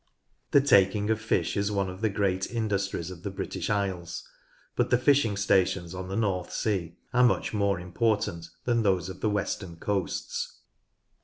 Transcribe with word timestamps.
The 0.49 0.61
taking 0.61 1.11
of 1.11 1.21
fish 1.21 1.55
is 1.55 1.71
one 1.71 1.87
of 1.87 2.01
the 2.01 2.09
great 2.09 2.49
industries 2.51 3.11
of 3.11 3.21
the 3.21 3.29
British 3.29 3.69
Isles, 3.69 4.27
but 4.75 4.89
the 4.89 4.97
fishing 4.97 5.37
stations 5.37 5.93
on 5.93 6.07
the 6.07 6.15
North 6.15 6.51
Sea 6.51 6.97
are 7.13 7.23
much 7.23 7.53
more 7.53 7.79
important 7.79 8.49
than 8.65 8.81
those 8.81 9.09
of 9.09 9.21
the 9.21 9.29
western 9.29 9.75
coasts. 9.75 10.61